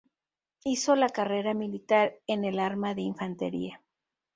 [0.63, 3.83] Hizo la carrera militar en el arma de infantería.